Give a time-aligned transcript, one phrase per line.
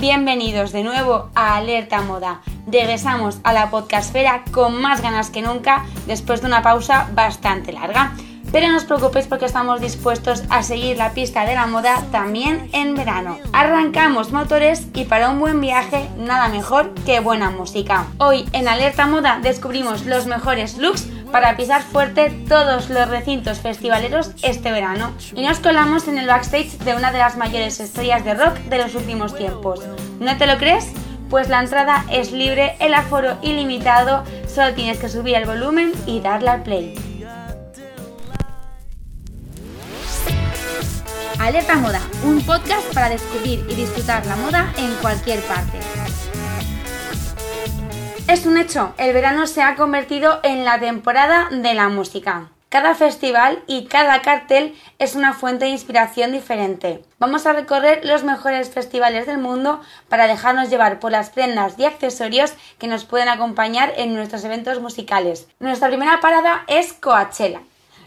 [0.00, 2.40] Bienvenidos de nuevo a Alerta Moda.
[2.66, 8.14] Regresamos a la podcastfera con más ganas que nunca después de una pausa bastante larga.
[8.50, 12.70] Pero no os preocupéis porque estamos dispuestos a seguir la pista de la moda también
[12.72, 13.36] en verano.
[13.52, 18.06] Arrancamos motores y para un buen viaje nada mejor que buena música.
[18.16, 24.32] Hoy en Alerta Moda descubrimos los mejores looks para pisar fuerte todos los recintos festivaleros
[24.42, 28.34] este verano y nos colamos en el backstage de una de las mayores estrellas de
[28.34, 29.80] rock de los últimos tiempos.
[30.18, 30.92] ¿No te lo crees?
[31.28, 36.20] Pues la entrada es libre, el aforo ilimitado, solo tienes que subir el volumen y
[36.20, 36.94] darle al play.
[41.38, 45.78] Alerta Moda, un podcast para descubrir y disfrutar la moda en cualquier parte.
[48.30, 52.52] Es un hecho, el verano se ha convertido en la temporada de la música.
[52.68, 57.02] Cada festival y cada cartel es una fuente de inspiración diferente.
[57.18, 61.86] Vamos a recorrer los mejores festivales del mundo para dejarnos llevar por las prendas y
[61.86, 65.48] accesorios que nos pueden acompañar en nuestros eventos musicales.
[65.58, 67.62] Nuestra primera parada es Coachella.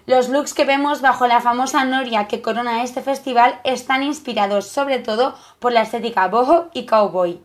[0.05, 4.99] Los looks que vemos bajo la famosa noria que corona este festival están inspirados sobre
[4.99, 7.41] todo por la estética boho y cowboy.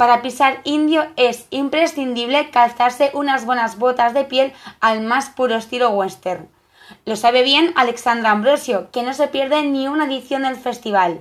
[0.00, 5.90] Para pisar indio es imprescindible calzarse unas buenas botas de piel al más puro estilo
[5.90, 6.48] western.
[7.04, 11.20] Lo sabe bien Alexandra Ambrosio, que no se pierde ni una edición del festival.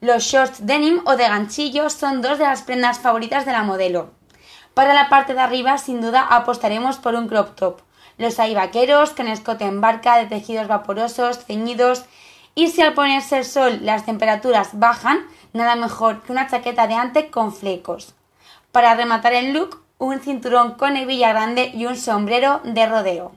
[0.00, 4.10] Los shorts denim o de ganchillo son dos de las prendas favoritas de la modelo.
[4.74, 7.82] Para la parte de arriba, sin duda, apostaremos por un crop top.
[8.18, 12.06] Los hay vaqueros, con escote en barca, de tejidos vaporosos, ceñidos.
[12.58, 16.94] Y si al ponerse el sol las temperaturas bajan, nada mejor que una chaqueta de
[16.94, 18.14] ante con flecos.
[18.72, 23.32] Para rematar el look, un cinturón con hebilla grande y un sombrero de rodeo.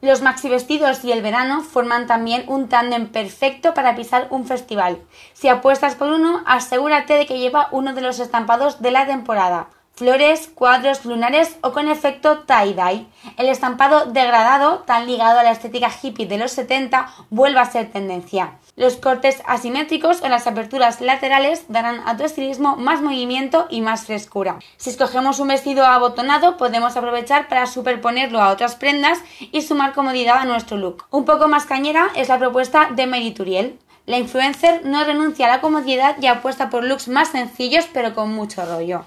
[0.00, 4.98] Los maxi vestidos y el verano forman también un tándem perfecto para pisar un festival.
[5.34, 9.68] Si apuestas por uno, asegúrate de que lleva uno de los estampados de la temporada,
[9.94, 13.06] flores, cuadros lunares o con efecto tie-dye.
[13.36, 17.90] El estampado degradado, tan ligado a la estética hippie de los 70, vuelve a ser
[17.90, 18.58] tendencia.
[18.76, 24.06] Los cortes asimétricos o las aperturas laterales darán a tu estilismo más movimiento y más
[24.06, 24.58] frescura.
[24.76, 29.20] Si escogemos un vestido abotonado, podemos aprovechar para superponerlo a otras prendas
[29.52, 31.04] y sumar comodidad a nuestro look.
[31.10, 33.78] Un poco más cañera es la propuesta de Merituriel.
[34.06, 38.34] La influencer no renuncia a la comodidad y apuesta por looks más sencillos pero con
[38.34, 39.06] mucho rollo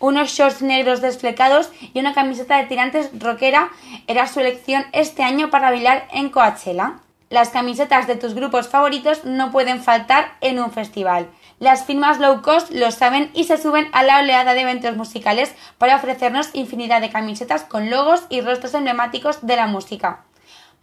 [0.00, 3.70] unos shorts negros desflecados y una camiseta de tirantes rockera
[4.06, 6.94] era su elección este año para bailar en Coachella.
[7.30, 11.28] Las camisetas de tus grupos favoritos no pueden faltar en un festival.
[11.58, 15.54] Las firmas low cost lo saben y se suben a la oleada de eventos musicales
[15.78, 20.24] para ofrecernos infinidad de camisetas con logos y rostros emblemáticos de la música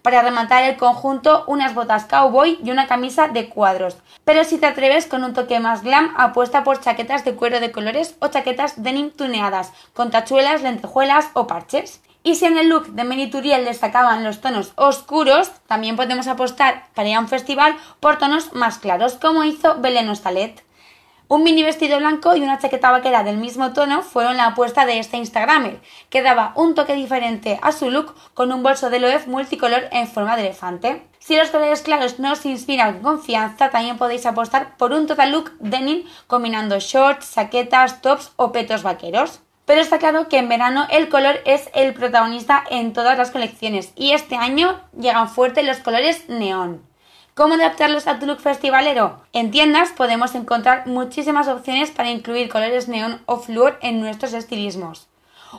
[0.01, 3.97] para rematar el conjunto unas botas cowboy y una camisa de cuadros.
[4.25, 7.71] Pero si te atreves con un toque más glam, apuesta por chaquetas de cuero de
[7.71, 12.01] colores o chaquetas denim tuneadas, con tachuelas, lentejuelas o parches.
[12.21, 17.07] Y si en el look de Menituriel destacaban los tonos oscuros, también podemos apostar para
[17.07, 20.68] ir un festival por tonos más claros, como hizo Belén Ostalet.
[21.31, 24.97] Un mini vestido blanco y una chaqueta vaquera del mismo tono fueron la apuesta de
[24.97, 25.79] este Instagramer,
[26.09, 30.07] que daba un toque diferente a su look con un bolso de Loewe multicolor en
[30.07, 31.03] forma de elefante.
[31.19, 35.51] Si los colores claros no os inspiran confianza, también podéis apostar por un total look
[35.59, 39.41] denim combinando shorts, chaquetas, tops o petos vaqueros.
[39.65, 43.93] Pero está claro que en verano el color es el protagonista en todas las colecciones
[43.95, 46.88] y este año llegan fuerte los colores neón.
[47.39, 49.21] ¿Cómo adaptarlos a tu look festivalero?
[49.31, 55.07] En tiendas podemos encontrar muchísimas opciones para incluir colores neón o flúor en nuestros estilismos.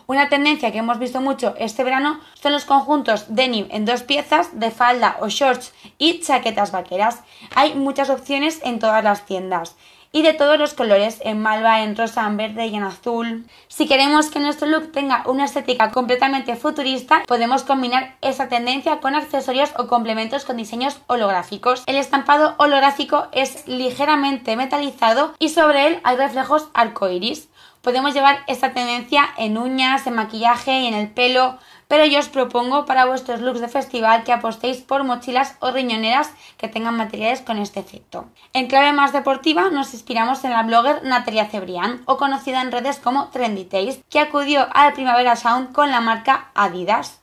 [0.06, 4.60] Una tendencia que hemos visto mucho este verano son los conjuntos denim en dos piezas,
[4.60, 7.22] de falda o shorts y chaquetas vaqueras.
[7.54, 9.74] Hay muchas opciones en todas las tiendas
[10.12, 13.46] y de todos los colores, en malva, en rosa, en verde y en azul.
[13.68, 19.14] Si queremos que nuestro look tenga una estética completamente futurista, podemos combinar esa tendencia con
[19.14, 21.84] accesorios o complementos con diseños holográficos.
[21.86, 27.48] El estampado holográfico es ligeramente metalizado y sobre él hay reflejos arcoiris.
[27.80, 31.58] Podemos llevar esta tendencia en uñas, en maquillaje y en el pelo,
[31.90, 36.30] pero yo os propongo para vuestros looks de festival que apostéis por mochilas o riñoneras
[36.56, 38.30] que tengan materiales con este efecto.
[38.52, 43.00] En clave más deportiva nos inspiramos en la blogger Natalia Cebrián, o conocida en redes
[43.00, 47.18] como Trendy Taste, que acudió al Primavera Sound con la marca Adidas.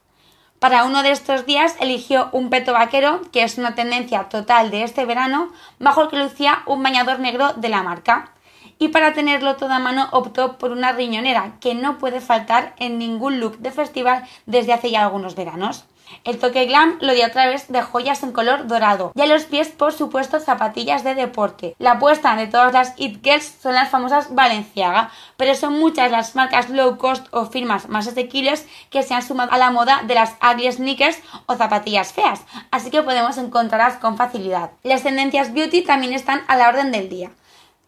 [0.59, 4.83] Para uno de estos días eligió un peto vaquero, que es una tendencia total de
[4.83, 5.47] este verano,
[5.79, 8.33] bajo el que lucía un bañador negro de la marca
[8.79, 13.39] y para tenerlo toda mano optó por una riñonera que no puede faltar en ningún
[13.39, 15.85] look de festival desde hace ya algunos veranos.
[16.23, 19.43] El toque glam lo dio a través de joyas en color dorado y a los
[19.43, 21.75] pies, por supuesto, zapatillas de deporte.
[21.79, 26.35] La apuesta de todas las It Girls son las famosas Balenciaga, pero son muchas las
[26.35, 30.15] marcas low cost o firmas más asequibles que se han sumado a la moda de
[30.15, 34.71] las ugly sneakers o zapatillas feas, así que podemos encontrarlas con facilidad.
[34.83, 37.31] Las tendencias beauty también están a la orden del día.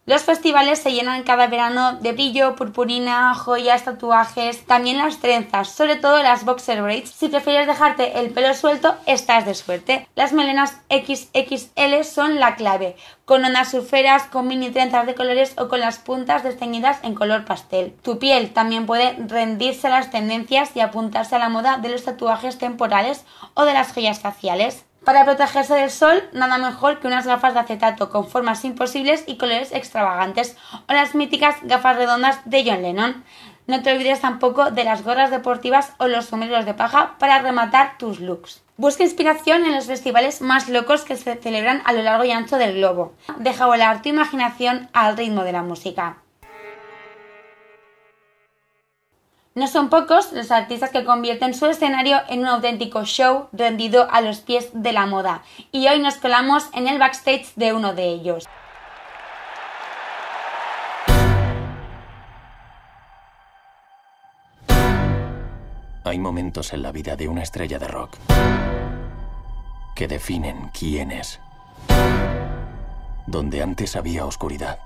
[0.06, 5.96] Los festivales se llenan cada verano de brillo, purpurina, joyas, tatuajes, también las trenzas, sobre
[5.96, 7.10] todo las boxer braids.
[7.10, 10.08] Si prefieres dejarte el pelo suelto, estás de suerte.
[10.16, 15.68] Las melenas XXL son la clave, con ondas surferas, con mini trenzas de colores o
[15.68, 17.94] con las puntas desteñidas en color pastel.
[18.02, 22.04] Tu piel también puede rendirse a las tendencias y apuntarse a la moda de los
[22.04, 23.24] tatuajes temporales
[23.54, 24.86] o de las joyas faciales.
[25.04, 29.38] Para protegerse del sol, nada mejor que unas gafas de acetato con formas imposibles y
[29.38, 30.56] colores extravagantes,
[30.88, 33.24] o las míticas gafas redondas de John Lennon.
[33.66, 37.96] No te olvides tampoco de las gorras deportivas o los sombreros de paja para rematar
[37.98, 38.62] tus looks.
[38.76, 42.56] Busca inspiración en los festivales más locos que se celebran a lo largo y ancho
[42.56, 43.14] del globo.
[43.38, 46.18] Deja volar tu imaginación al ritmo de la música.
[49.56, 54.20] No son pocos los artistas que convierten su escenario en un auténtico show rendido a
[54.20, 55.42] los pies de la moda,
[55.72, 58.44] y hoy nos colamos en el backstage de uno de ellos.
[66.04, 68.16] Hay momentos en la vida de una estrella de rock
[69.96, 71.40] que definen quién es.
[73.26, 74.78] Donde antes había oscuridad,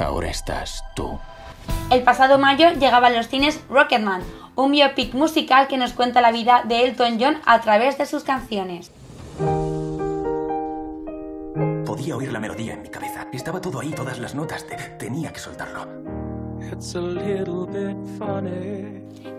[0.00, 1.16] ahora estás tú.
[1.88, 4.20] El pasado mayo llegaba a los cines Rocketman,
[4.56, 8.24] un biopic musical que nos cuenta la vida de Elton John a través de sus
[8.24, 8.90] canciones.
[11.86, 13.28] Podía oír la melodía en mi cabeza.
[13.32, 14.66] Estaba todo ahí, todas las notas.
[14.98, 15.86] tenía que soltarlo.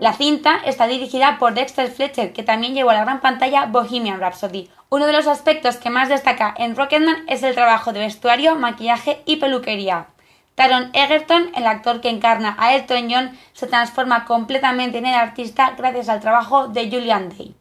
[0.00, 4.20] La cinta está dirigida por Dexter Fletcher, que también llevó a la gran pantalla Bohemian
[4.20, 4.70] Rhapsody.
[4.88, 9.20] Uno de los aspectos que más destaca en Rocketman es el trabajo de vestuario, maquillaje
[9.26, 10.06] y peluquería.
[10.58, 15.74] Taron Egerton, el actor que encarna a Elton John, se transforma completamente en el artista
[15.78, 17.54] gracias al trabajo de Julian Day.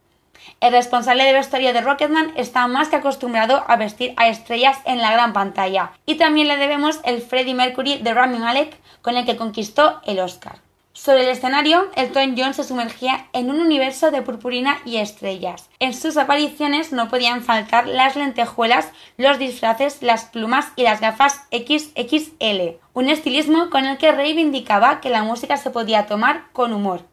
[0.62, 4.98] El responsable de vestuario de Rocketman está más que acostumbrado a vestir a estrellas en
[4.98, 9.28] la gran pantalla, y también le debemos el Freddie Mercury de Rami Malek, con el
[9.28, 10.67] que conquistó el Oscar.
[10.98, 15.70] Sobre el escenario, Elton John se sumergía en un universo de purpurina y estrellas.
[15.78, 21.42] En sus apariciones no podían faltar las lentejuelas, los disfraces, las plumas y las gafas
[21.52, 27.04] XXL, un estilismo con el que reivindicaba que la música se podía tomar con humor.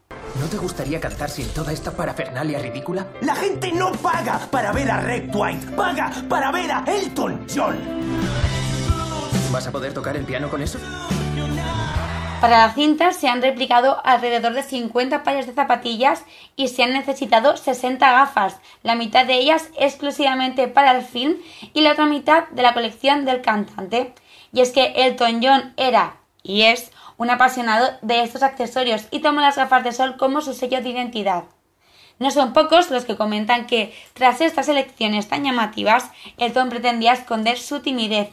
[0.41, 3.05] ¿No te gustaría cantar sin toda esta parafernalia ridícula?
[3.21, 7.77] La gente no paga para ver a Red White, paga para ver a Elton John.
[9.51, 10.79] ¿Vas a poder tocar el piano con eso?
[12.45, 16.23] Para la cinta se han replicado alrededor de 50 pares de zapatillas
[16.55, 21.37] y se han necesitado 60 gafas, la mitad de ellas exclusivamente para el film
[21.73, 24.13] y la otra mitad de la colección del cantante.
[24.53, 29.41] Y es que Elton John era y es un apasionado de estos accesorios y toma
[29.41, 31.45] las gafas de sol como su sello de identidad.
[32.19, 37.57] No son pocos los que comentan que, tras estas elecciones tan llamativas, Elton pretendía esconder
[37.57, 38.29] su timidez,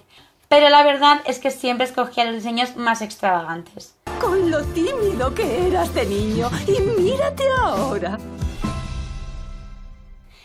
[0.53, 3.97] pero la verdad es que siempre escogía los diseños más extravagantes.
[4.21, 8.19] Con lo tímido que eras de niño y mírate ahora.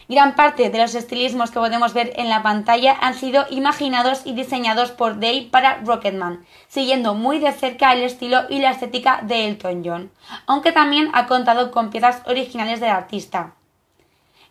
[0.07, 4.31] Gran parte de los estilismos que podemos ver en la pantalla han sido imaginados y
[4.31, 9.45] diseñados por Day para Rocketman, siguiendo muy de cerca el estilo y la estética de
[9.45, 10.11] Elton John,
[10.45, 13.55] aunque también ha contado con piezas originales del artista.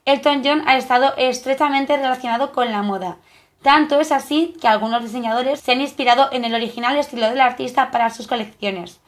[0.05, 3.17] Elton John ha estado estrechamente relacionado con la moda,
[3.63, 7.91] tanto es así que algunos diseñadores se han inspirado en el original estilo del artista
[7.91, 9.01] para sus colecciones.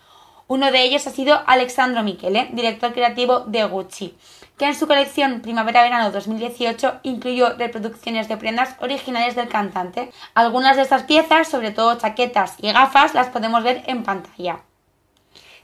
[0.49, 4.17] Uno de ellos ha sido Alexandro Michele, director creativo de Gucci,
[4.57, 10.11] que en su colección Primavera-Verano 2018 incluyó reproducciones de prendas originales del cantante.
[10.35, 14.61] Algunas de estas piezas, sobre todo chaquetas y gafas, las podemos ver en pantalla.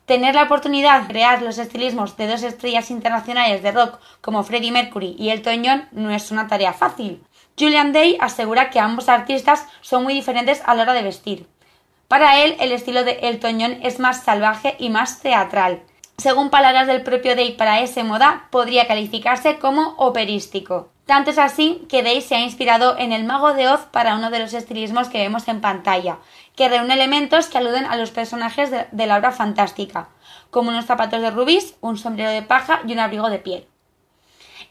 [0.05, 4.71] Tener la oportunidad de crear los estilismos de dos estrellas internacionales de rock como Freddie
[4.71, 7.25] Mercury y Elton John no es una tarea fácil.
[7.59, 11.47] Julian Day asegura que ambos artistas son muy diferentes a la hora de vestir.
[12.09, 15.83] Para él, el estilo de Elton John es más salvaje y más teatral.
[16.17, 20.91] Según palabras del propio Day para ese moda, podría calificarse como operístico.
[21.07, 24.31] Tanto es así que Day se ha inspirado en el Mago de Oz para uno
[24.31, 26.19] de los estilismos que vemos en pantalla,
[26.57, 30.09] que reúne elementos que aluden a los personajes de, la obra fantástica,
[30.51, 33.67] como unos zapatos de rubíes, un sombrero de paja y un abrigo de piel.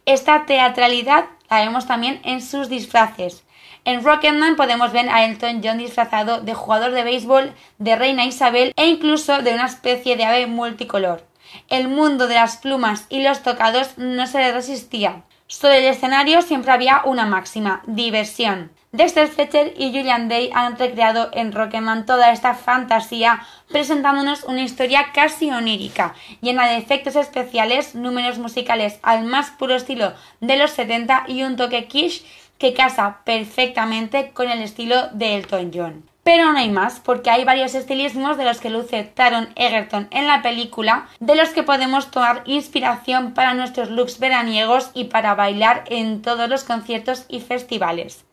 [0.06, 3.44] Esta teatralidad la vemos también en sus disfraces.
[3.86, 8.74] En Rocketman podemos ver a Elton John disfrazado de jugador de béisbol, de reina Isabel
[8.76, 11.26] e incluso de una especie de ave multicolor.
[11.70, 15.24] El mundo de las plumas y los tocados no se le resistía.
[15.48, 18.72] Sobre el escenario siempre había una máxima, diversión.
[18.94, 25.08] Dexter Fletcher y Julian Day han recreado en Rocketman toda esta fantasía, presentándonos una historia
[25.16, 31.24] casi onírica, llena de efectos especiales, números musicales al más puro estilo de los 70
[31.28, 32.24] y un toque quiche
[32.60, 36.08] que casa perfectamente con el estilo de Elton John.
[36.24, 40.28] Pero no hay más, porque hay varios estilismos de los que luce Taron Egerton en
[40.28, 45.84] la película, de los que podemos tomar inspiración para nuestros looks veraniegos y para bailar
[45.88, 48.24] en todos los conciertos y festivales.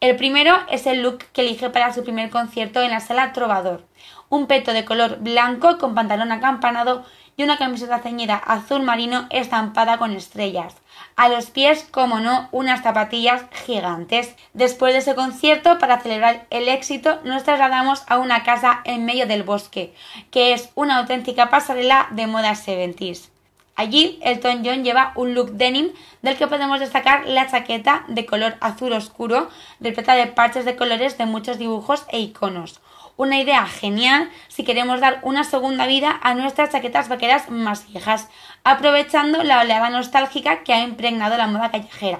[0.00, 3.84] El primero es el look que elige para su primer concierto en la sala Trovador.
[4.28, 7.04] Un peto de color blanco con pantalón acampanado
[7.36, 10.76] y una camiseta ceñida azul marino estampada con estrellas.
[11.16, 14.36] A los pies, como no, unas zapatillas gigantes.
[14.52, 19.26] Después de ese concierto, para celebrar el éxito, nos trasladamos a una casa en medio
[19.26, 19.94] del bosque,
[20.30, 23.30] que es una auténtica pasarela de moda 70s.
[23.78, 28.56] Allí, Elton John lleva un look denim del que podemos destacar la chaqueta de color
[28.60, 32.80] azul oscuro, repleta de parches de colores de muchos dibujos e iconos.
[33.16, 38.28] Una idea genial si queremos dar una segunda vida a nuestras chaquetas vaqueras más viejas,
[38.64, 42.18] aprovechando la oleada nostálgica que ha impregnado la moda callejera.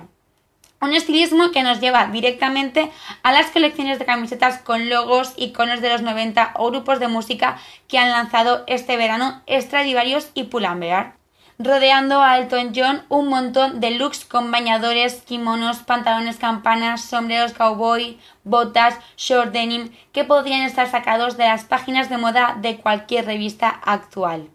[0.81, 2.93] Un estilismo que nos lleva directamente
[3.25, 7.59] a las colecciones de camisetas con logos, iconos de los 90 o grupos de música
[7.89, 11.18] que han lanzado este verano Stradivarius y Pull&Bear
[11.59, 18.19] rodeando a Elton John un montón de looks con bañadores, kimonos, pantalones campanas, sombreros cowboy,
[18.45, 23.69] botas, short denim que podrían estar sacados de las páginas de moda de cualquier revista
[23.69, 24.51] actual.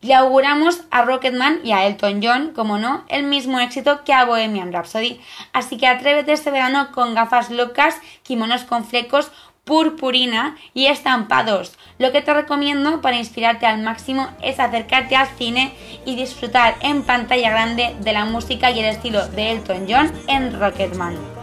[0.00, 4.24] Le auguramos a Rocketman y a Elton John, como no, el mismo éxito que a
[4.24, 5.20] Bohemian Rhapsody.
[5.52, 9.32] Así que atrévete este verano con gafas locas, kimonos con flecos
[9.68, 11.76] purpurina y estampados.
[11.98, 15.74] Lo que te recomiendo para inspirarte al máximo es acercarte al cine
[16.06, 20.58] y disfrutar en pantalla grande de la música y el estilo de Elton John en
[20.58, 21.37] Rocketman.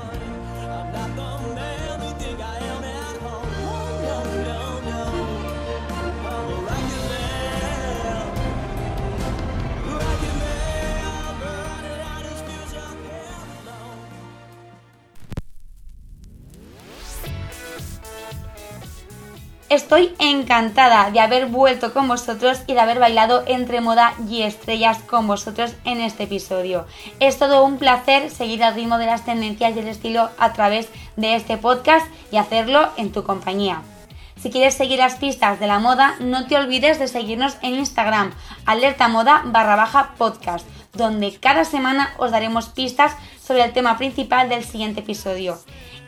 [19.86, 24.98] Estoy encantada de haber vuelto con vosotros y de haber bailado entre moda y estrellas
[25.04, 26.88] con vosotros en este episodio.
[27.20, 30.90] Es todo un placer seguir al ritmo de las tendencias y el estilo a través
[31.18, 33.84] de este podcast y hacerlo en tu compañía.
[34.42, 38.34] Si quieres seguir las pistas de la moda, no te olvides de seguirnos en Instagram,
[38.66, 43.16] alerta moda barra baja podcast, donde cada semana os daremos pistas
[43.46, 45.58] sobre el tema principal del siguiente episodio.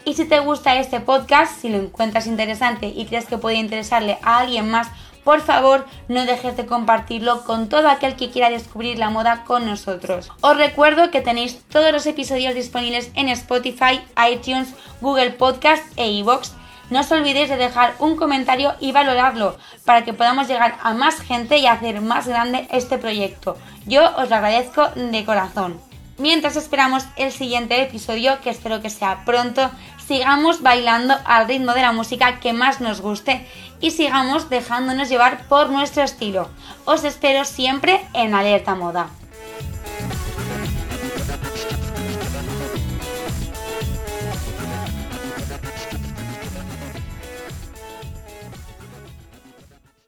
[0.06, 4.18] Y si te gusta este podcast, si lo encuentras interesante y crees que puede interesarle
[4.24, 4.88] a alguien más,
[5.28, 9.66] por favor no dejes de compartirlo con todo aquel que quiera descubrir la moda con
[9.66, 10.32] nosotros.
[10.40, 14.00] Os recuerdo que tenéis todos los episodios disponibles en Spotify,
[14.32, 16.52] iTunes, Google Podcast e iVoox.
[16.90, 21.20] No os olvidéis de dejar un comentario y valorarlo para que podamos llegar a más
[21.20, 23.58] gente y hacer más grande este proyecto.
[23.86, 25.87] Yo os lo agradezco de corazón.
[26.20, 29.70] Mientras esperamos el siguiente episodio, que espero que sea pronto,
[30.08, 33.46] sigamos bailando al ritmo de la música que más nos guste
[33.82, 36.50] y sigamos dejándonos llevar por nuestro estilo.
[36.86, 39.10] Os espero siempre en Alerta Moda.